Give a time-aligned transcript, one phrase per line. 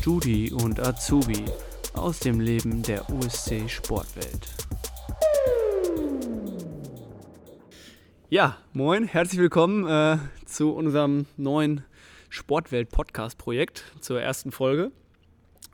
[0.00, 1.44] Studi und Azubi
[1.92, 4.48] aus dem Leben der USC Sportwelt.
[8.30, 10.16] Ja, moin, herzlich willkommen äh,
[10.46, 11.84] zu unserem neuen
[12.30, 14.90] Sportwelt-Podcast-Projekt, zur ersten Folge.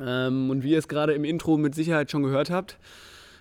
[0.00, 2.79] Ähm, und wie ihr es gerade im Intro mit Sicherheit schon gehört habt,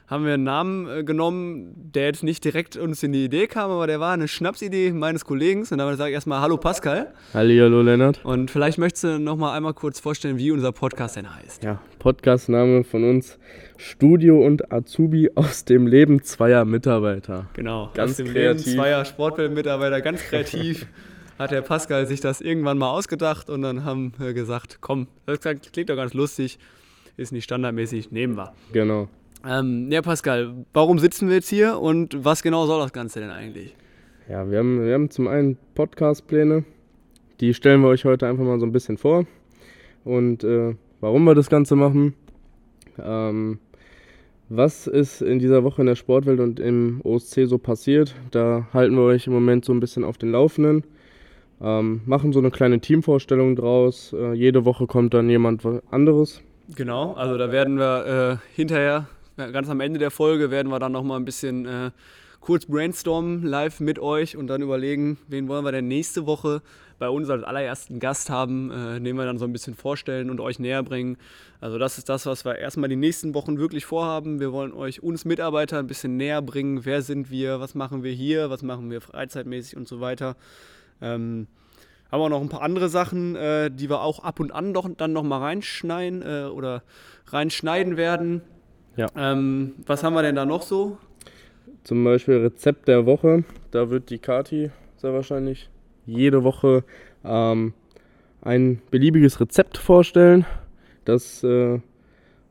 [0.07, 3.71] haben wir einen Namen äh, genommen, der jetzt nicht direkt uns in die Idee kam,
[3.71, 5.61] aber der war eine Schnapsidee meines Kollegen.
[5.69, 7.11] Und damit sage ich erstmal Hallo Pascal.
[7.33, 8.23] Hallo Lennart.
[8.23, 11.63] Und vielleicht möchtest du noch mal einmal kurz vorstellen, wie unser Podcast denn heißt.
[11.63, 13.39] Ja, Podcastname von uns
[13.77, 17.47] Studio und Azubi aus dem Leben zweier Mitarbeiter.
[17.53, 18.65] Genau, ganz aus dem kreativ.
[18.65, 20.85] Leben zweier Sportwelt-Mitarbeiter, ganz kreativ.
[21.39, 25.39] hat der Pascal sich das irgendwann mal ausgedacht und dann haben wir gesagt, komm, das
[25.39, 26.59] klingt doch ganz lustig,
[27.17, 28.53] ist nicht standardmäßig, nehmen wir.
[28.71, 29.09] Genau.
[29.47, 33.29] Ähm, ja, Pascal, warum sitzen wir jetzt hier und was genau soll das Ganze denn
[33.29, 33.75] eigentlich?
[34.27, 36.63] Ja, wir haben, wir haben zum einen Podcast-Pläne,
[37.39, 39.25] die stellen wir euch heute einfach mal so ein bisschen vor.
[40.03, 42.15] Und äh, warum wir das Ganze machen,
[42.97, 43.59] ähm,
[44.49, 48.95] was ist in dieser Woche in der Sportwelt und im OSC so passiert, da halten
[48.95, 50.83] wir euch im Moment so ein bisschen auf den Laufenden.
[51.61, 54.13] Ähm, machen so eine kleine Teamvorstellung draus.
[54.13, 56.41] Äh, jede Woche kommt dann jemand anderes.
[56.75, 60.91] Genau, also da werden wir äh, hinterher ganz am Ende der Folge werden wir dann
[60.91, 61.91] nochmal ein bisschen äh,
[62.39, 66.61] kurz brainstormen live mit euch und dann überlegen, wen wollen wir denn nächste Woche
[66.99, 70.39] bei uns als allerersten Gast haben, äh, den wir dann so ein bisschen vorstellen und
[70.39, 71.17] euch näher bringen.
[71.59, 74.39] Also das ist das, was wir erstmal die nächsten Wochen wirklich vorhaben.
[74.39, 76.85] Wir wollen euch, uns Mitarbeiter, ein bisschen näher bringen.
[76.85, 77.59] Wer sind wir?
[77.59, 78.49] Was machen wir hier?
[78.49, 80.35] Was machen wir freizeitmäßig und so weiter.
[81.01, 81.47] Ähm,
[82.11, 84.87] haben wir noch ein paar andere Sachen, äh, die wir auch ab und an doch,
[84.95, 86.83] dann nochmal reinschneiden äh, oder
[87.27, 88.41] reinschneiden werden.
[88.95, 89.07] Ja.
[89.15, 90.97] Ähm, was haben wir denn da noch so?
[91.83, 93.43] Zum Beispiel Rezept der Woche.
[93.71, 95.69] Da wird die Kati sehr wahrscheinlich
[96.05, 96.83] jede Woche
[97.23, 97.73] ähm,
[98.41, 100.45] ein beliebiges Rezept vorstellen.
[101.03, 101.79] Das äh,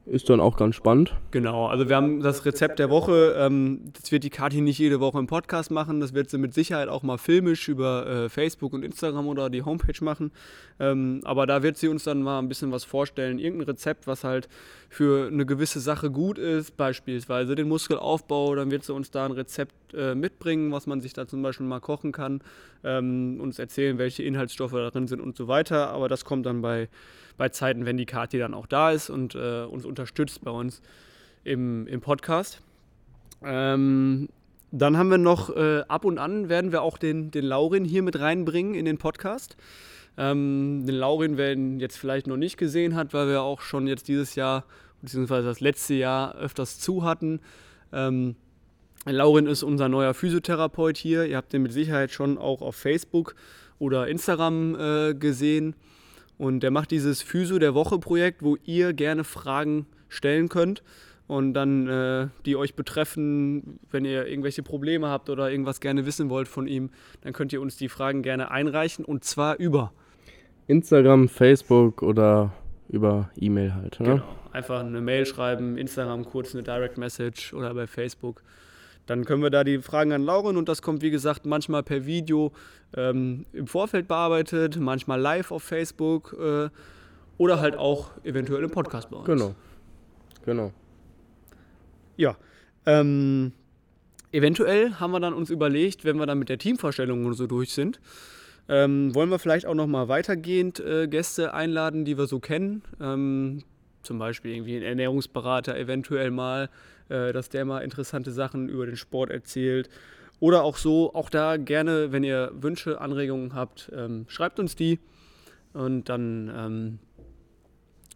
[0.06, 1.14] ist dann auch ganz spannend.
[1.30, 3.34] Genau, also wir haben das Rezept der Woche.
[3.38, 6.00] Ähm, das wird die Kathi nicht jede Woche im Podcast machen.
[6.00, 9.62] Das wird sie mit Sicherheit auch mal filmisch über äh, Facebook und Instagram oder die
[9.62, 10.30] Homepage machen.
[10.78, 13.38] Ähm, aber da wird sie uns dann mal ein bisschen was vorstellen.
[13.38, 14.48] Irgendein Rezept, was halt
[14.90, 18.54] für eine gewisse Sache gut ist, beispielsweise den Muskelaufbau.
[18.56, 21.66] Dann wird sie uns da ein Rezept äh, mitbringen, was man sich da zum Beispiel
[21.66, 22.42] mal kochen kann.
[22.82, 25.88] Ähm, uns erzählen, welche Inhaltsstoffe darin sind und so weiter.
[25.90, 26.88] Aber das kommt dann bei
[27.36, 30.82] bei Zeiten, wenn die Kathi dann auch da ist und äh, uns unterstützt bei uns
[31.44, 32.60] im, im Podcast.
[33.44, 34.28] Ähm,
[34.72, 38.02] dann haben wir noch äh, ab und an werden wir auch den, den Laurin hier
[38.02, 39.56] mit reinbringen in den Podcast.
[40.18, 43.86] Ähm, den Laurin, wer ihn jetzt vielleicht noch nicht gesehen hat, weil wir auch schon
[43.86, 44.64] jetzt dieses Jahr,
[45.00, 47.40] beziehungsweise das letzte Jahr öfters zu hatten.
[47.92, 48.34] Ähm,
[49.04, 51.24] Laurin ist unser neuer Physiotherapeut hier.
[51.24, 53.36] Ihr habt den mit Sicherheit schon auch auf Facebook
[53.78, 55.76] oder Instagram äh, gesehen.
[56.38, 60.82] Und der macht dieses Physio der Woche Projekt, wo ihr gerne Fragen stellen könnt
[61.26, 66.28] und dann äh, die euch betreffen, wenn ihr irgendwelche Probleme habt oder irgendwas gerne wissen
[66.28, 66.90] wollt von ihm,
[67.22, 69.92] dann könnt ihr uns die Fragen gerne einreichen und zwar über
[70.66, 72.52] Instagram, Facebook oder
[72.88, 74.00] über E-Mail halt.
[74.00, 74.06] Ne?
[74.06, 74.24] Genau.
[74.52, 78.42] Einfach eine Mail schreiben, Instagram kurz eine Direct Message oder bei Facebook.
[79.06, 82.06] Dann können wir da die Fragen an Lauren und das kommt, wie gesagt, manchmal per
[82.06, 82.52] Video
[82.96, 86.70] ähm, im Vorfeld bearbeitet, manchmal live auf Facebook äh,
[87.36, 89.26] oder halt auch eventuell im Podcast bei uns.
[89.26, 89.54] Genau.
[90.44, 90.72] Genau.
[92.16, 92.36] Ja.
[92.86, 93.52] Ähm,
[94.32, 97.72] eventuell haben wir dann uns überlegt, wenn wir dann mit der Teamvorstellung und so durch
[97.72, 98.00] sind,
[98.68, 102.82] ähm, wollen wir vielleicht auch nochmal weitergehend äh, Gäste einladen, die wir so kennen.
[103.00, 103.62] Ähm,
[104.04, 106.68] zum Beispiel irgendwie einen Ernährungsberater eventuell mal
[107.08, 109.90] äh, dass der mal interessante Sachen über den Sport erzählt.
[110.40, 114.98] Oder auch so, auch da gerne, wenn ihr Wünsche, Anregungen habt, ähm, schreibt uns die
[115.72, 116.98] und dann ähm,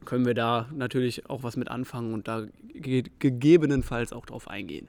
[0.04, 4.88] können wir da natürlich auch was mit anfangen und da ge gegebenenfalls auch drauf eingehen.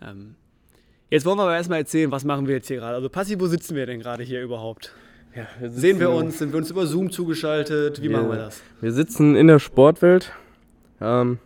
[0.00, 0.34] Ähm,
[1.10, 2.96] jetzt wollen wir aber erstmal erzählen, was machen wir jetzt hier gerade.
[2.96, 4.92] Also Passi, wo sitzen wir denn gerade hier überhaupt?
[5.34, 6.38] Ja, wir Sehen wir uns?
[6.38, 8.02] Sind wir uns über Zoom zugeschaltet?
[8.02, 8.60] Wie wir, machen wir das?
[8.80, 10.32] Wir sitzen in der Sportwelt.
[11.00, 11.38] Ähm,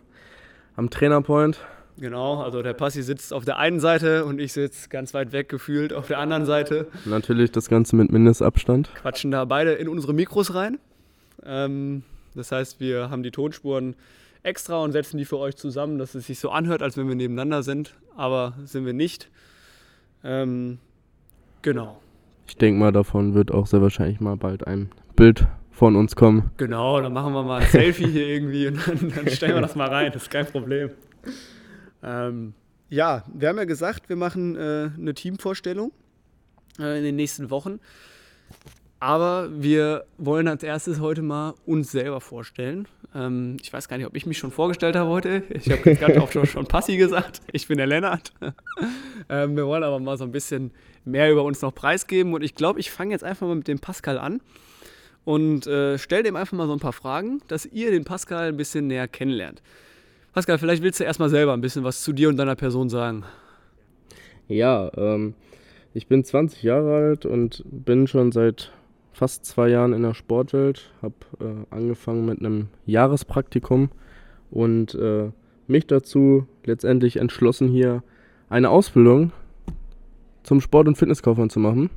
[0.75, 1.59] am Trainerpoint.
[1.97, 5.49] Genau, also der Passi sitzt auf der einen Seite und ich sitze ganz weit weg
[5.49, 6.87] gefühlt auf der anderen Seite.
[7.05, 8.93] Natürlich das Ganze mit Mindestabstand.
[8.93, 10.77] Quatschen da beide in unsere Mikros rein.
[11.43, 12.03] Ähm,
[12.35, 13.95] das heißt, wir haben die Tonspuren
[14.43, 17.15] extra und setzen die für euch zusammen, dass es sich so anhört, als wenn wir
[17.15, 19.29] nebeneinander sind, aber sind wir nicht.
[20.23, 20.77] Ähm,
[21.63, 21.99] genau.
[22.47, 26.51] Ich denke mal, davon wird auch sehr wahrscheinlich mal bald ein Bild von uns kommen.
[26.57, 29.75] Genau, dann machen wir mal ein Selfie hier irgendwie und dann, dann, stellen wir das
[29.75, 30.89] mal rein, das ist kein Problem.
[32.01, 32.53] Ähm,
[32.89, 35.91] ja, wir haben ja gesagt, wir machen äh, eine Teamvorstellung
[36.79, 37.79] äh, in den nächsten Wochen.
[38.99, 42.87] Aber wir wollen als erstes heute mal uns selber vorstellen.
[43.13, 45.43] Ähm, ich weiß gar nicht, ob ich mich schon vorgestellt habe heute.
[45.49, 47.41] Ich habe gerade auch schon, Passi gesagt.
[47.51, 48.33] Ich bin der Lennart.
[49.29, 50.71] ähm, wir wollen aber mal so ein bisschen
[51.05, 52.33] mehr über uns noch preisgeben.
[52.33, 54.41] Und ich glaube, ich fange jetzt einfach mal mit dem Pascal an
[55.25, 58.57] und äh, stelle dem einfach mal so ein paar Fragen, dass ihr den Pascal ein
[58.57, 59.61] bisschen näher kennenlernt.
[60.33, 63.25] Pascal, vielleicht willst du erstmal selber ein bisschen was zu dir und deiner Person sagen.
[64.47, 65.35] Ja, ähm,
[65.93, 68.71] ich bin 20 Jahre alt und bin schon seit
[69.17, 73.89] fast zwei Jahren in der Sportwelt, habe äh, angefangen mit einem Jahrespraktikum
[74.51, 75.31] und äh,
[75.65, 78.03] mich dazu letztendlich entschlossen, hier
[78.47, 79.31] eine Ausbildung
[80.43, 81.89] zum Sport- und Fitnesskaufmann zu machen.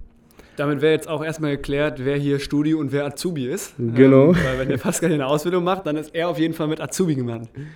[0.56, 3.74] Damit wäre jetzt auch erstmal geklärt, wer hier Studi und wer Azubi ist.
[3.78, 4.30] Genau.
[4.30, 6.80] Ähm, weil wenn der Pascal eine Ausbildung macht, dann ist er auf jeden Fall mit
[6.80, 7.14] Azubi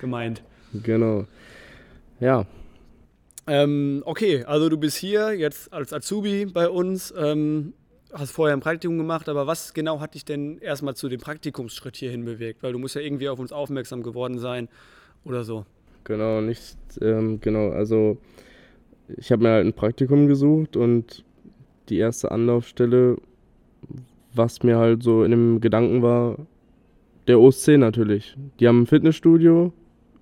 [0.00, 0.42] gemeint.
[0.72, 1.26] Genau.
[2.18, 2.46] Ja.
[3.46, 7.12] Ähm, okay, also du bist hier jetzt als Azubi bei uns.
[7.16, 7.74] Ähm,
[8.14, 11.96] hast vorher ein Praktikum gemacht, aber was genau hat dich denn erstmal zu dem Praktikumsschritt
[11.96, 12.62] hierhin bewegt?
[12.62, 14.68] Weil du musst ja irgendwie auf uns aufmerksam geworden sein
[15.24, 15.66] oder so.
[16.04, 18.18] Genau, nicht, ähm, genau, also
[19.16, 21.24] ich habe mir halt ein Praktikum gesucht und
[21.88, 23.16] die erste Anlaufstelle,
[24.34, 26.38] was mir halt so in dem Gedanken war,
[27.26, 28.36] der OSC natürlich.
[28.60, 29.72] Die haben ein Fitnessstudio,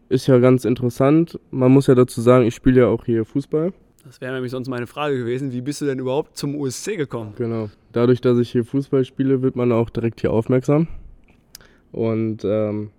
[0.08, 1.38] ist ja ganz interessant.
[1.50, 3.72] Man muss ja dazu sagen, ich spiele ja auch hier Fußball.
[4.04, 5.52] Das wäre nämlich sonst meine Frage gewesen.
[5.52, 7.34] Wie bist du denn überhaupt zum USC gekommen?
[7.36, 7.70] Genau.
[7.92, 10.88] Dadurch, dass ich hier Fußball spiele, wird man auch direkt hier aufmerksam.
[11.92, 12.90] Und ähm,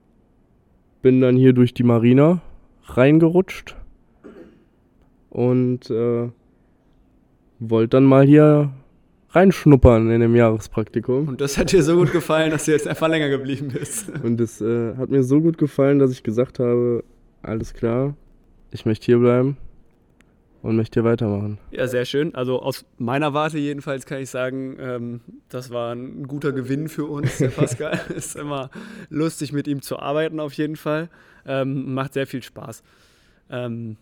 [1.02, 2.42] bin dann hier durch die Marina
[2.86, 3.76] reingerutscht
[5.30, 6.30] und äh,
[7.60, 8.72] wollte dann mal hier
[9.32, 11.28] reinschnuppern in dem Jahrespraktikum.
[11.28, 14.10] Und das hat dir so gut gefallen, dass du jetzt einfach länger geblieben bist.
[14.24, 17.04] Und es äh, hat mir so gut gefallen, dass ich gesagt habe,
[17.42, 18.16] alles klar,
[18.72, 19.58] ich möchte hier bleiben
[20.64, 21.60] und möchte hier weitermachen.
[21.72, 22.34] Ja, sehr schön.
[22.34, 27.06] Also aus meiner Warte jedenfalls kann ich sagen, ähm, das war ein guter Gewinn für
[27.06, 28.00] uns, der Pascal.
[28.16, 28.72] ist immer
[29.10, 31.10] lustig, mit ihm zu arbeiten auf jeden Fall.
[31.46, 32.82] Ähm, macht sehr viel Spaß.
[33.50, 33.98] Ähm,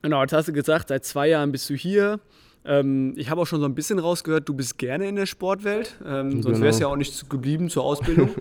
[0.00, 2.20] genau, jetzt hast du gesagt, seit zwei Jahren bist du hier.
[2.64, 5.96] Ähm, ich habe auch schon so ein bisschen rausgehört, du bist gerne in der Sportwelt.
[6.06, 6.88] Ähm, sonst wärst du genau.
[6.88, 8.30] ja auch nicht geblieben zur Ausbildung.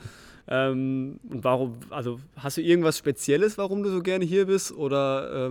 [0.49, 4.71] Ähm, und warum, also hast du irgendwas Spezielles, warum du so gerne hier bist?
[4.71, 5.47] Oder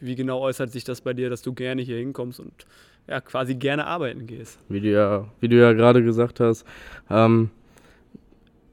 [0.00, 2.66] wie genau äußert sich das bei dir, dass du gerne hier hinkommst und
[3.08, 4.58] ja, quasi gerne arbeiten gehst?
[4.68, 6.64] Wie du ja, wie du ja gerade gesagt hast,
[7.10, 7.50] ähm,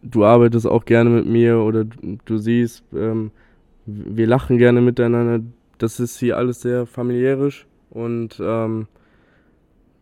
[0.01, 3.31] du arbeitest auch gerne mit mir oder du, siehst, ähm,
[3.85, 5.43] wir lachen gerne miteinander.
[5.77, 8.87] Das ist hier alles sehr familiärisch und ähm,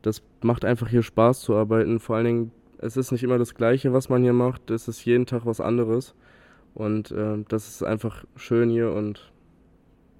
[0.01, 1.99] das macht einfach hier Spaß zu arbeiten.
[1.99, 4.69] Vor allen Dingen, es ist nicht immer das Gleiche, was man hier macht.
[4.69, 6.13] Es ist jeden Tag was anderes.
[6.73, 9.31] Und äh, das ist einfach schön hier und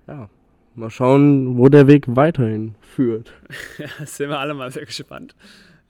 [0.08, 0.30] ja,
[0.76, 3.32] mal schauen, wo der Weg weiterhin führt.
[3.78, 5.36] Ja, sind wir alle mal sehr gespannt.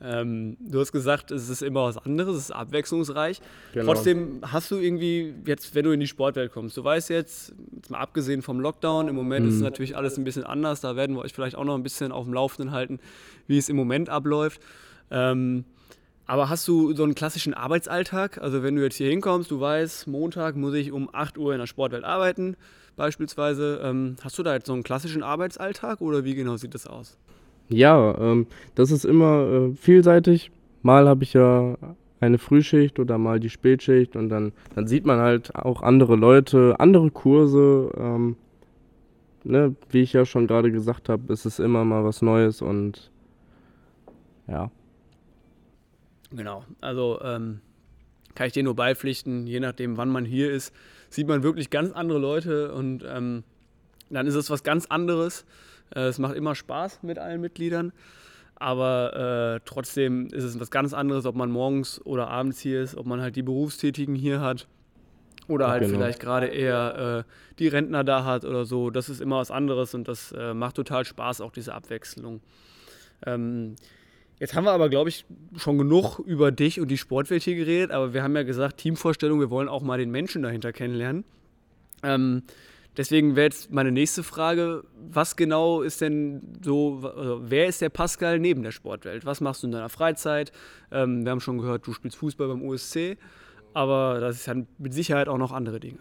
[0.01, 3.39] Ähm, du hast gesagt, es ist immer was anderes, es ist abwechslungsreich.
[3.73, 3.93] Genau.
[3.93, 7.89] Trotzdem hast du irgendwie, jetzt, wenn du in die Sportwelt kommst, du weißt jetzt, jetzt
[7.89, 9.51] mal abgesehen vom Lockdown, im Moment mhm.
[9.53, 10.81] ist natürlich alles ein bisschen anders.
[10.81, 12.99] Da werden wir euch vielleicht auch noch ein bisschen auf dem Laufenden halten,
[13.47, 14.61] wie es im Moment abläuft.
[15.09, 15.63] Ähm,
[16.25, 18.37] aber hast du so einen klassischen Arbeitsalltag?
[18.41, 21.59] Also, wenn du jetzt hier hinkommst, du weißt, Montag muss ich um 8 Uhr in
[21.59, 22.55] der Sportwelt arbeiten,
[22.95, 23.81] beispielsweise.
[23.83, 27.17] Ähm, hast du da jetzt so einen klassischen Arbeitsalltag oder wie genau sieht das aus?
[27.69, 30.51] Ja, ähm, das ist immer äh, vielseitig.
[30.81, 31.77] Mal habe ich ja
[32.19, 36.75] eine Frühschicht oder mal die Spätschicht und dann, dann sieht man halt auch andere Leute,
[36.79, 37.91] andere Kurse.
[37.97, 38.35] Ähm,
[39.43, 43.11] ne, wie ich ja schon gerade gesagt habe, ist es immer mal was Neues und
[44.47, 44.71] ja.
[46.33, 47.61] Genau, also ähm,
[48.35, 50.73] kann ich dir nur beipflichten, je nachdem, wann man hier ist,
[51.09, 53.43] sieht man wirklich ganz andere Leute und ähm,
[54.09, 55.45] dann ist es was ganz anderes.
[55.95, 57.93] Äh, es macht immer Spaß mit allen Mitgliedern.
[58.55, 62.95] Aber äh, trotzdem ist es was ganz anderes, ob man morgens oder abends hier ist,
[62.95, 64.67] ob man halt die Berufstätigen hier hat
[65.47, 65.97] oder halt genau.
[65.97, 68.89] vielleicht gerade eher äh, die Rentner da hat oder so.
[68.89, 72.41] Das ist immer was anderes und das äh, macht total Spaß, auch diese Abwechslung.
[73.25, 73.75] Ähm,
[74.43, 77.91] jetzt haben wir aber, glaube ich, schon genug über dich und die Sportwelt hier geredet,
[77.91, 81.23] aber wir haben ja gesagt, Teamvorstellung, wir wollen auch mal den Menschen dahinter kennenlernen.
[82.03, 82.43] Ähm,
[82.95, 87.89] Deswegen wäre jetzt meine nächste Frage, was genau ist denn so, also wer ist der
[87.89, 89.25] Pascal neben der Sportwelt?
[89.25, 90.51] Was machst du in deiner Freizeit?
[90.91, 93.17] Ähm, wir haben schon gehört, du spielst Fußball beim USC,
[93.73, 95.97] aber das ist ja mit Sicherheit auch noch andere Dinge.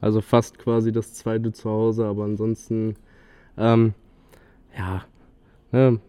[0.00, 2.96] Also fast quasi das zweite Zuhause, aber ansonsten,
[3.58, 3.92] ähm,
[4.76, 5.04] ja,
[5.70, 6.00] ne,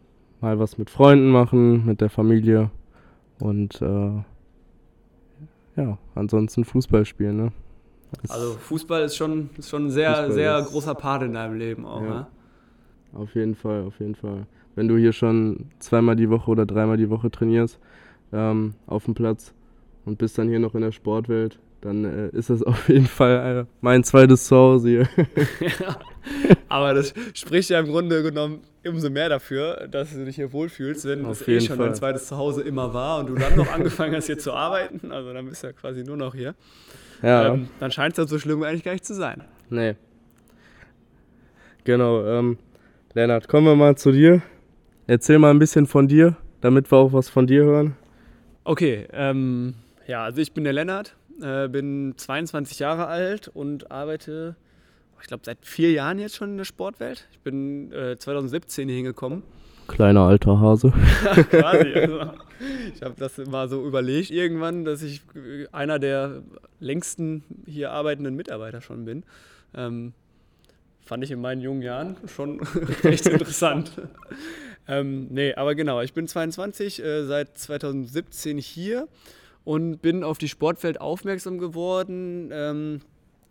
[0.44, 2.70] mal was mit Freunden machen, mit der Familie
[3.40, 4.12] und äh,
[5.76, 7.52] ja, ansonsten Fußball spielen, ne?
[8.30, 11.86] Also Fußball ist schon, ist schon ein sehr, Fußball sehr großer Part in deinem Leben
[11.86, 12.02] auch.
[12.02, 12.10] Ja.
[12.10, 12.28] Ne?
[13.14, 14.46] Auf jeden Fall, auf jeden Fall.
[14.76, 17.80] Wenn du hier schon zweimal die Woche oder dreimal die Woche trainierst,
[18.34, 19.54] ähm, auf dem Platz
[20.06, 23.62] und bist dann hier noch in der Sportwelt, dann äh, ist das auf jeden Fall
[23.62, 25.10] äh, mein zweites Zuhause hier.
[25.80, 25.98] ja,
[26.70, 31.06] aber das spricht ja im Grunde genommen umso mehr dafür, dass du dich hier wohlfühlst,
[31.06, 31.88] wenn Auf es eh schon Fall.
[31.88, 35.12] dein zweites Zuhause immer war und du dann noch angefangen hast hier zu arbeiten.
[35.12, 36.54] Also dann bist du ja quasi nur noch hier.
[37.22, 39.44] Ja, Ähm, dann scheint es dann so schlimm eigentlich gar nicht zu sein.
[39.70, 39.96] nee.
[41.86, 42.58] Genau, ähm,
[43.14, 44.42] Lennart, kommen wir mal zu dir.
[45.06, 47.96] Erzähl mal ein bisschen von dir, damit wir auch was von dir hören.
[48.64, 49.74] Okay, ähm,
[50.08, 54.56] ja, also ich bin der Lennart, äh, bin 22 Jahre alt und arbeite,
[55.22, 57.28] ich glaube, seit vier Jahren jetzt schon in der Sportwelt.
[57.32, 59.44] Ich bin äh, 2017 hier hingekommen.
[59.88, 60.92] Kleiner alter Hase.
[61.50, 61.94] Quasi.
[61.94, 62.32] Also,
[62.94, 66.44] ich habe das mal so überlegt irgendwann, dass ich äh, einer der
[66.80, 69.24] längsten hier arbeitenden Mitarbeiter schon bin.
[69.76, 70.14] Ähm,
[71.06, 72.62] fand ich in meinen jungen Jahren schon
[73.04, 73.92] recht interessant.
[74.88, 79.08] ähm, nee, aber genau, ich bin 22, äh, seit 2017 hier
[79.66, 82.50] und bin auf die Sportwelt aufmerksam geworden.
[82.52, 83.02] Ähm,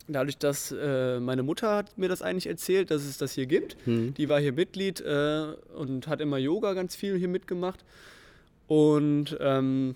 [0.09, 3.77] dadurch, dass äh, meine Mutter hat mir das eigentlich erzählt, dass es das hier gibt.
[3.85, 4.15] Hm.
[4.15, 7.85] Die war hier Mitglied äh, und hat immer Yoga ganz viel hier mitgemacht.
[8.67, 9.95] Und ähm,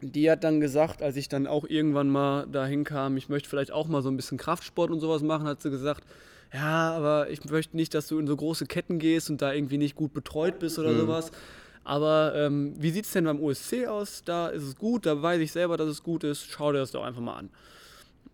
[0.00, 3.70] die hat dann gesagt, als ich dann auch irgendwann mal dahin kam, ich möchte vielleicht
[3.72, 6.04] auch mal so ein bisschen Kraftsport und sowas machen, hat sie gesagt,
[6.52, 9.78] ja, aber ich möchte nicht, dass du in so große Ketten gehst und da irgendwie
[9.78, 10.98] nicht gut betreut bist oder Mhm.
[10.98, 11.30] sowas.
[11.84, 14.22] Aber ähm, wie sieht es denn beim OSC aus?
[14.24, 16.46] Da ist es gut, da weiß ich selber, dass es gut ist.
[16.50, 17.50] Schau dir das doch einfach mal an.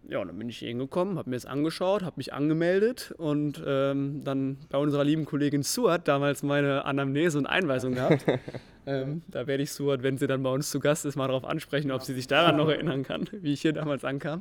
[0.09, 3.62] Ja, und dann bin ich hier hingekommen, habe mir das angeschaut, habe mich angemeldet und
[3.67, 8.25] ähm, dann bei unserer lieben Kollegin Suat damals meine Anamnese und Einweisung gehabt.
[8.87, 11.45] ähm, da werde ich Suat, wenn sie dann bei uns zu Gast ist, mal darauf
[11.45, 14.40] ansprechen, ob sie sich daran noch erinnern kann, wie ich hier damals ankam.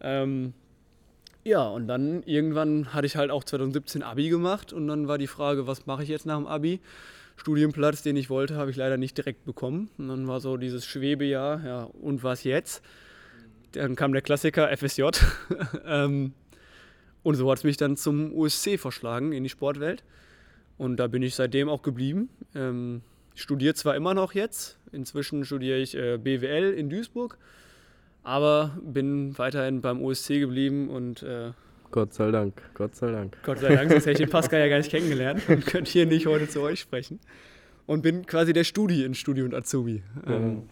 [0.00, 0.52] Ähm,
[1.42, 5.26] ja, und dann irgendwann hatte ich halt auch 2017 Abi gemacht und dann war die
[5.26, 6.80] Frage, was mache ich jetzt nach dem Abi?
[7.36, 9.90] Studienplatz, den ich wollte, habe ich leider nicht direkt bekommen.
[9.98, 12.82] Und dann war so dieses Schwebejahr, ja, und was jetzt?
[13.72, 15.02] Dann kam der Klassiker FSJ.
[15.86, 16.32] ähm,
[17.22, 20.02] und so hat es mich dann zum USC verschlagen in die Sportwelt.
[20.78, 22.28] Und da bin ich seitdem auch geblieben.
[22.54, 23.02] Ähm,
[23.34, 27.38] studiere zwar immer noch jetzt, inzwischen studiere ich äh, BWL in Duisburg,
[28.22, 31.52] aber bin weiterhin beim USC geblieben und äh,
[31.90, 33.36] Gott sei Dank, Gott sei Dank.
[33.42, 36.06] Gott sei Dank, sonst hätte ich den Pascal ja gar nicht kennengelernt und könnte hier
[36.06, 37.20] nicht heute zu euch sprechen.
[37.86, 40.02] Und bin quasi der Studi in Studi und Azubi.
[40.26, 40.64] Ähm,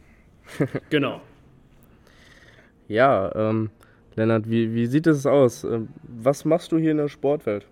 [0.91, 1.21] genau.
[2.89, 3.71] Ja, ähm,
[4.17, 5.65] Lennart, wie, wie sieht es aus?
[5.65, 7.67] Ähm, Was machst du hier in der Sportwelt?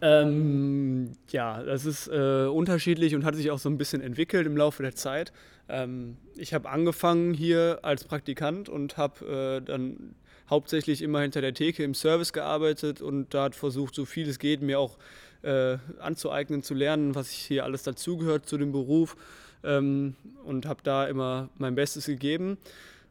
[0.00, 4.56] Ähm, ja, das ist äh, unterschiedlich und hat sich auch so ein bisschen entwickelt im
[4.56, 5.32] Laufe der Zeit.
[5.68, 10.14] Ähm, ich habe angefangen hier als Praktikant und habe äh, dann
[10.50, 14.38] hauptsächlich immer hinter der Theke im Service gearbeitet und da hat versucht, so viel es
[14.38, 14.98] geht, mir auch
[15.42, 19.16] äh, anzueignen, zu lernen, was hier alles dazugehört zu dem Beruf
[19.62, 22.58] ähm, und habe da immer mein Bestes gegeben.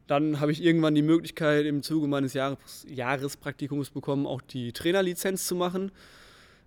[0.06, 5.46] Dann habe ich irgendwann die Möglichkeit im Zuge meines Jahres, Jahrespraktikums bekommen, auch die Trainerlizenz
[5.46, 5.92] zu machen.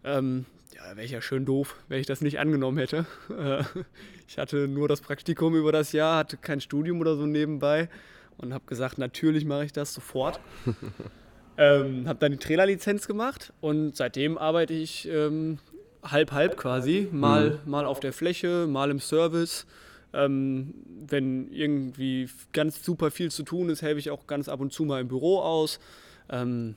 [0.04, 0.46] Ähm,
[0.76, 3.06] ja, wäre ich ja schön doof, wenn ich das nicht angenommen hätte.
[3.38, 3.64] Äh,
[4.30, 7.88] ich hatte nur das Praktikum über das Jahr, hatte kein Studium oder so nebenbei
[8.38, 10.40] und habe gesagt, natürlich mache ich das sofort.
[11.58, 15.60] ähm, habe dann die Trainerlizenz gemacht und seitdem arbeite ich ähm,
[16.04, 19.66] halb halb quasi, mal, mal auf der Fläche, mal im Service.
[20.14, 20.74] Ähm,
[21.06, 24.86] wenn irgendwie ganz super viel zu tun ist, helfe ich auch ganz ab und zu
[24.86, 25.80] mal im Büro aus.
[26.30, 26.76] Ähm,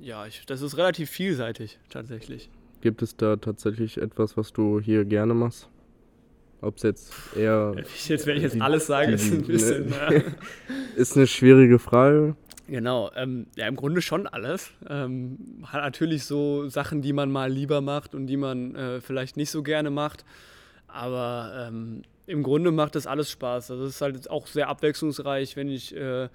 [0.00, 2.48] ja, ich, das ist relativ vielseitig tatsächlich.
[2.80, 5.68] Gibt es da tatsächlich etwas, was du hier gerne machst?
[6.62, 7.74] Ob es jetzt eher.
[8.06, 9.88] Jetzt, wenn ich jetzt Die- alles sage, ist ein die- bisschen.
[10.10, 10.24] ne.
[10.96, 12.36] Ist eine schwierige Frage.
[12.68, 14.70] Genau, ähm, ja, im Grunde schon alles.
[14.88, 19.36] Ähm, hat natürlich so Sachen, die man mal lieber macht und die man äh, vielleicht
[19.36, 20.24] nicht so gerne macht.
[20.86, 23.70] Aber ähm, im Grunde macht das alles Spaß.
[23.72, 26.28] Also es ist halt auch sehr abwechslungsreich, wenn ich äh,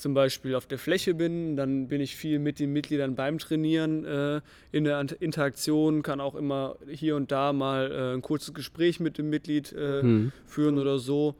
[0.00, 4.04] zum Beispiel auf der Fläche bin, dann bin ich viel mit den Mitgliedern beim Trainieren
[4.04, 4.40] äh,
[4.72, 9.18] in der Interaktion, kann auch immer hier und da mal äh, ein kurzes Gespräch mit
[9.18, 10.32] dem Mitglied äh, Hm.
[10.46, 11.34] führen oder so.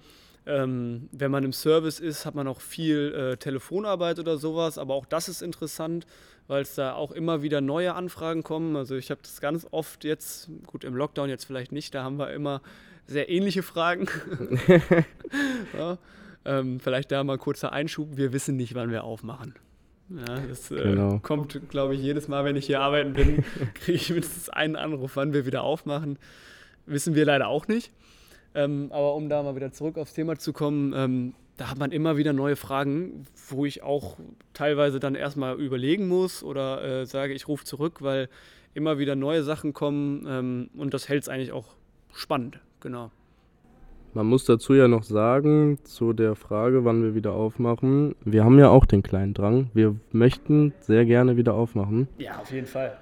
[0.46, 4.94] Ähm, wenn man im Service ist, hat man auch viel äh, Telefonarbeit oder sowas, aber
[4.94, 6.06] auch das ist interessant,
[6.48, 8.74] weil es da auch immer wieder neue Anfragen kommen.
[8.76, 12.18] Also ich habe das ganz oft jetzt, gut im Lockdown jetzt vielleicht nicht, da haben
[12.18, 12.62] wir immer
[13.06, 14.08] sehr ähnliche Fragen.
[15.78, 15.98] ja,
[16.44, 19.54] ähm, vielleicht da mal kurzer Einschub, wir wissen nicht, wann wir aufmachen.
[20.08, 21.18] Ja, das äh, Genau.
[21.20, 23.44] kommt, glaube ich, jedes Mal, wenn ich hier arbeiten bin,
[23.74, 26.18] kriege ich mindestens einen Anruf, wann wir wieder aufmachen.
[26.86, 27.92] Wissen wir leider auch nicht.
[28.54, 31.92] Ähm, aber um da mal wieder zurück aufs Thema zu kommen, ähm, da hat man
[31.92, 34.16] immer wieder neue Fragen, wo ich auch
[34.54, 38.28] teilweise dann erstmal überlegen muss oder äh, sage, ich rufe zurück, weil
[38.74, 41.66] immer wieder neue Sachen kommen ähm, und das hält es eigentlich auch
[42.12, 43.10] spannend, genau.
[44.12, 48.16] Man muss dazu ja noch sagen, zu der Frage, wann wir wieder aufmachen.
[48.24, 49.70] Wir haben ja auch den kleinen Drang.
[49.72, 52.08] Wir möchten sehr gerne wieder aufmachen.
[52.18, 52.96] Ja, auf jeden Fall.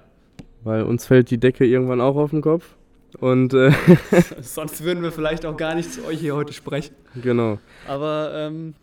[0.63, 2.75] Weil uns fällt die Decke irgendwann auch auf den Kopf.
[3.19, 3.71] Und äh,
[4.41, 6.93] sonst würden wir vielleicht auch gar nicht zu euch hier heute sprechen.
[7.19, 7.57] Genau.
[7.87, 8.75] Aber ähm,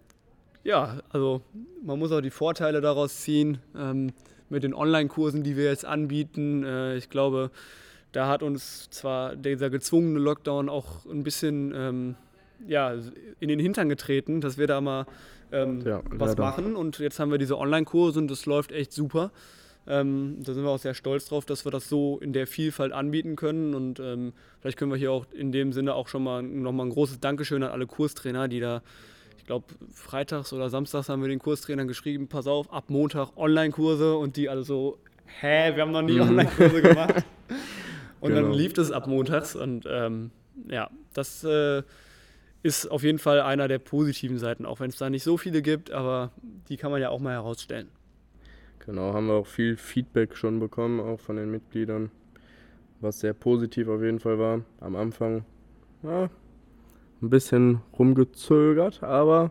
[0.64, 1.42] ja, also
[1.84, 4.12] man muss auch die Vorteile daraus ziehen ähm,
[4.48, 6.64] mit den Online-Kursen, die wir jetzt anbieten.
[6.64, 7.52] Äh, ich glaube,
[8.16, 12.14] da hat uns zwar dieser gezwungene Lockdown auch ein bisschen ähm,
[12.66, 12.94] ja,
[13.40, 15.04] in den Hintern getreten, dass wir da mal
[15.52, 16.76] ähm, ja, was machen.
[16.76, 19.32] Und jetzt haben wir diese Online-Kurse und das läuft echt super.
[19.86, 22.92] Ähm, da sind wir auch sehr stolz drauf, dass wir das so in der Vielfalt
[22.92, 23.74] anbieten können.
[23.74, 26.92] Und ähm, vielleicht können wir hier auch in dem Sinne auch schon mal nochmal ein
[26.92, 28.80] großes Dankeschön an alle Kurstrainer, die da,
[29.36, 34.16] ich glaube, freitags oder samstags haben wir den Kurstrainern geschrieben, pass auf, ab Montag Online-Kurse
[34.16, 34.96] und die alle so,
[35.26, 36.22] hä, wir haben noch nie mhm.
[36.30, 37.22] Online-Kurse gemacht.
[38.20, 38.42] Und genau.
[38.42, 40.30] dann lief das ab montags und ähm,
[40.68, 41.82] ja, das äh,
[42.62, 45.62] ist auf jeden Fall einer der positiven Seiten, auch wenn es da nicht so viele
[45.62, 46.32] gibt, aber
[46.68, 47.88] die kann man ja auch mal herausstellen.
[48.84, 52.10] Genau, haben wir auch viel Feedback schon bekommen, auch von den Mitgliedern,
[53.00, 54.62] was sehr positiv auf jeden Fall war.
[54.80, 55.44] Am Anfang
[56.02, 56.30] ja,
[57.20, 59.50] ein bisschen rumgezögert, aber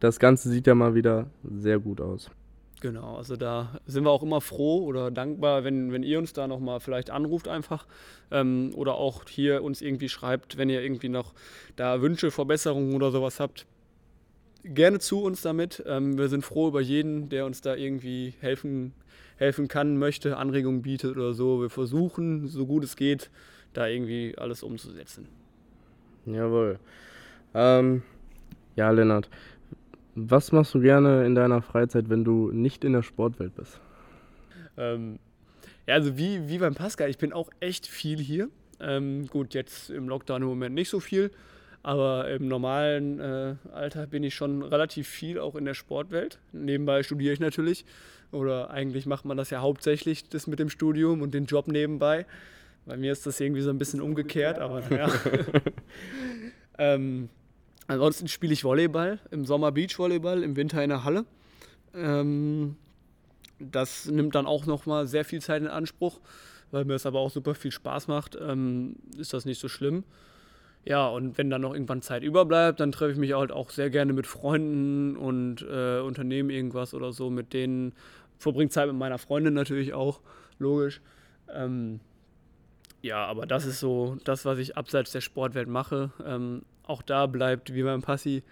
[0.00, 2.30] das Ganze sieht ja mal wieder sehr gut aus.
[2.80, 6.46] Genau, also da sind wir auch immer froh oder dankbar, wenn, wenn ihr uns da
[6.46, 7.86] nochmal vielleicht anruft einfach
[8.30, 11.32] ähm, oder auch hier uns irgendwie schreibt, wenn ihr irgendwie noch
[11.76, 13.66] da Wünsche, Verbesserungen oder sowas habt.
[14.62, 15.82] Gerne zu uns damit.
[15.86, 18.92] Ähm, wir sind froh über jeden, der uns da irgendwie helfen,
[19.36, 21.62] helfen kann, möchte, Anregungen bietet oder so.
[21.62, 23.30] Wir versuchen, so gut es geht,
[23.72, 25.28] da irgendwie alles umzusetzen.
[26.26, 26.78] Jawohl.
[27.54, 28.02] Ähm,
[28.74, 29.30] ja, Lennart,
[30.16, 33.80] was machst du gerne in deiner Freizeit, wenn du nicht in der Sportwelt bist?
[34.78, 35.18] Ähm,
[35.86, 38.48] ja, also wie, wie beim Pascal, ich bin auch echt viel hier.
[38.80, 41.30] Ähm, gut, jetzt im Lockdown im Moment nicht so viel,
[41.82, 46.38] aber im normalen äh, Alter bin ich schon relativ viel auch in der Sportwelt.
[46.52, 47.84] Nebenbei studiere ich natürlich.
[48.32, 52.26] Oder eigentlich macht man das ja hauptsächlich, das mit dem Studium und den Job nebenbei.
[52.86, 55.10] Bei mir ist das irgendwie so ein bisschen umgekehrt, aber naja.
[56.78, 57.28] ähm,
[57.88, 61.24] Ansonsten spiele ich Volleyball, im Sommer Beachvolleyball, im Winter in der Halle.
[61.94, 62.76] Ähm,
[63.58, 66.20] das nimmt dann auch nochmal sehr viel Zeit in Anspruch,
[66.70, 70.04] weil mir das aber auch super viel Spaß macht, ähm, ist das nicht so schlimm.
[70.84, 73.90] Ja, und wenn dann noch irgendwann Zeit überbleibt, dann treffe ich mich halt auch sehr
[73.90, 77.92] gerne mit Freunden und äh, unternehme irgendwas oder so mit denen.
[78.38, 80.20] Verbringe Zeit mit meiner Freundin natürlich auch,
[80.58, 81.00] logisch.
[81.52, 82.00] Ähm,
[83.02, 86.12] ja, aber das ist so das, was ich abseits der Sportwelt mache.
[86.24, 88.42] Ähm, auch da bleibt, wie beim Passi,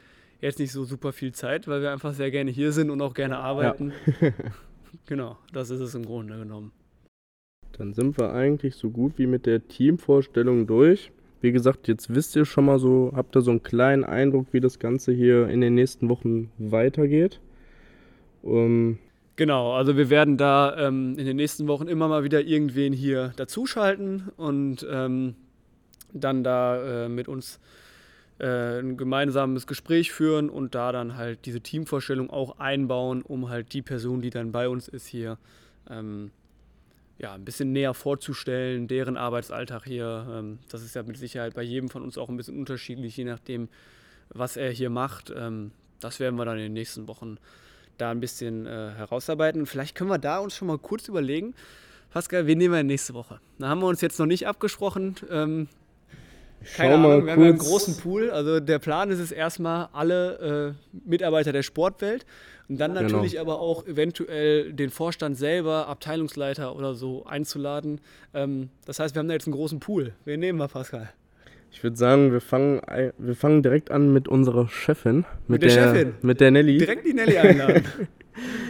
[0.40, 3.14] jetzt nicht so super viel Zeit, weil wir einfach sehr gerne hier sind und auch
[3.14, 3.92] gerne arbeiten.
[4.20, 4.31] Ja.
[5.07, 6.73] genau, das ist es im Grunde genommen.
[7.73, 11.11] Dann sind wir eigentlich so gut wie mit der Teamvorstellung durch.
[11.40, 14.61] Wie gesagt, jetzt wisst ihr schon mal so, habt ihr so einen kleinen Eindruck, wie
[14.61, 17.40] das Ganze hier in den nächsten Wochen weitergeht.
[18.42, 18.99] Um,
[19.37, 23.33] Genau, also wir werden da ähm, in den nächsten Wochen immer mal wieder irgendwen hier
[23.37, 25.35] dazuschalten und ähm,
[26.12, 27.59] dann da äh, mit uns
[28.38, 33.73] äh, ein gemeinsames Gespräch führen und da dann halt diese Teamvorstellung auch einbauen, um halt
[33.73, 35.38] die Person, die dann bei uns ist, hier
[35.88, 36.31] ähm,
[37.18, 40.27] ja, ein bisschen näher vorzustellen, deren Arbeitsalltag hier.
[40.31, 43.25] Ähm, das ist ja mit Sicherheit bei jedem von uns auch ein bisschen unterschiedlich, je
[43.25, 43.68] nachdem,
[44.31, 45.33] was er hier macht.
[45.35, 45.70] Ähm,
[46.01, 47.38] das werden wir dann in den nächsten Wochen
[47.99, 49.66] da ein bisschen äh, herausarbeiten.
[49.66, 51.55] Vielleicht können wir da uns schon mal kurz überlegen,
[52.11, 53.40] Pascal, wen nehmen wir nächste Woche?
[53.59, 55.16] Da haben wir uns jetzt noch nicht abgesprochen.
[55.31, 55.68] Ähm,
[56.77, 58.31] keine Schau Ahnung, wir haben einen großen Pool.
[58.31, 62.27] Also der Plan ist es erstmal, alle äh, Mitarbeiter der Sportwelt
[62.68, 63.03] und dann genau.
[63.03, 63.42] natürlich genau.
[63.42, 68.00] aber auch eventuell den Vorstand selber, Abteilungsleiter oder so einzuladen.
[68.33, 70.12] Ähm, das heißt, wir haben da jetzt einen großen Pool.
[70.24, 71.11] Wen nehmen wir, Pascal?
[71.70, 72.81] Ich würde sagen, wir fangen,
[73.18, 75.24] wir fangen direkt an mit unserer Chefin.
[75.48, 76.14] Mit, mit der, der, Chefin?
[76.22, 76.79] Mit der Nelly.
[76.79, 77.85] Direkt die Nelly einladen.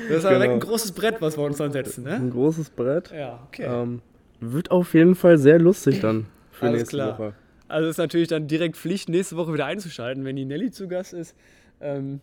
[0.09, 0.35] Das ist genau.
[0.35, 2.16] direkt ein großes Brett, was wir uns dann setzen, ne?
[2.16, 3.11] Ein großes Brett.
[3.11, 3.64] Ja, okay.
[3.66, 4.02] Ähm,
[4.38, 7.18] wird auf jeden Fall sehr lustig dann für Alles nächste klar.
[7.18, 7.35] Woche.
[7.68, 11.12] Also ist natürlich dann direkt Pflicht, nächste Woche wieder einzuschalten, wenn die Nelly zu Gast
[11.12, 11.35] ist.
[11.81, 12.20] Ähm,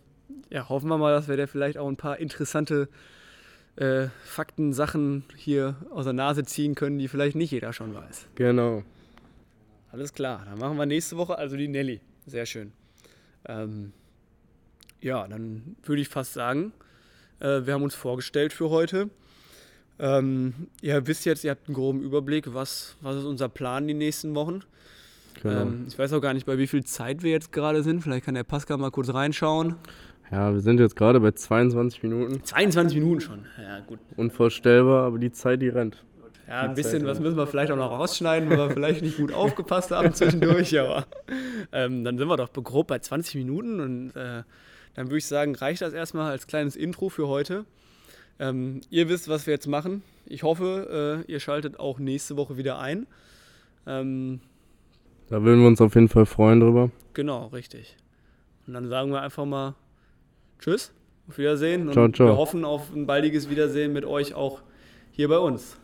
[0.50, 2.88] ja, hoffen wir mal, dass wir da vielleicht auch ein paar interessante
[3.76, 8.28] äh, Fakten, Sachen hier aus der Nase ziehen können, die vielleicht nicht jeder schon weiß.
[8.34, 8.82] Genau.
[9.90, 12.00] Alles klar, dann machen wir nächste Woche also die Nelly.
[12.26, 12.72] Sehr schön.
[13.46, 13.92] Ähm,
[15.00, 16.72] ja, dann würde ich fast sagen,
[17.40, 19.10] äh, wir haben uns vorgestellt für heute.
[19.98, 23.94] Ähm, ihr wisst jetzt, ihr habt einen groben Überblick, was, was ist unser Plan die
[23.94, 24.62] nächsten Wochen.
[25.42, 25.62] Genau.
[25.62, 28.02] Ähm, ich weiß auch gar nicht, bei wie viel Zeit wir jetzt gerade sind.
[28.02, 29.76] Vielleicht kann der Pascal mal kurz reinschauen.
[30.30, 32.42] Ja, wir sind jetzt gerade bei 22 Minuten.
[32.42, 33.98] 22 Minuten schon, ja gut.
[34.16, 36.02] Unvorstellbar, aber die Zeit, die rennt.
[36.48, 39.32] Ja, ein bisschen was müssen wir vielleicht auch noch rausschneiden, weil wir vielleicht nicht gut
[39.32, 41.06] aufgepasst haben zwischendurch, aber
[41.72, 44.42] ähm, dann sind wir doch grob bei 20 Minuten und äh,
[44.94, 47.64] dann würde ich sagen, reicht das erstmal als kleines Intro für heute.
[48.38, 50.02] Ähm, ihr wisst, was wir jetzt machen.
[50.26, 53.06] Ich hoffe, äh, ihr schaltet auch nächste Woche wieder ein.
[53.86, 54.40] Ähm,
[55.28, 56.90] da würden wir uns auf jeden Fall freuen drüber.
[57.14, 57.96] Genau, richtig.
[58.66, 59.74] Und dann sagen wir einfach mal
[60.58, 60.92] Tschüss,
[61.28, 61.88] auf Wiedersehen.
[61.88, 62.28] Und ciao, ciao.
[62.28, 64.62] wir hoffen auf ein baldiges Wiedersehen mit euch auch
[65.10, 65.78] hier bei uns.